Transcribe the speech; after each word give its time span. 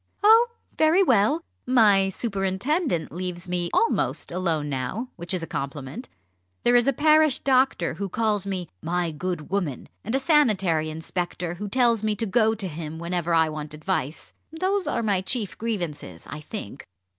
"Oh, 0.23 0.47
very 0.75 1.03
well! 1.03 1.43
my 1.67 2.09
superintendent 2.09 3.11
leaves 3.11 3.47
me 3.47 3.69
almost 3.71 4.31
alone 4.31 4.67
now, 4.67 5.09
which 5.15 5.31
is 5.31 5.43
a 5.43 5.45
compliment. 5.45 6.09
There 6.63 6.75
is 6.75 6.87
a 6.87 6.91
parish 6.91 7.39
doctor 7.41 7.93
who 7.93 8.09
calls 8.09 8.47
me 8.47 8.67
'my 8.81 9.11
good 9.11 9.51
woman,' 9.51 9.89
and 10.03 10.15
a 10.15 10.19
sanitary 10.19 10.89
inspector 10.89 11.53
who 11.53 11.69
tells 11.69 12.01
me 12.01 12.15
to 12.15 12.25
go 12.25 12.55
to 12.55 12.67
him 12.67 12.97
whenever 12.97 13.31
I 13.35 13.47
want 13.49 13.75
advice. 13.75 14.33
Those 14.51 14.87
are 14.87 15.03
my 15.03 15.21
chief 15.21 15.55
grievances, 15.55 16.25
I 16.27 16.39
think." 16.39 16.87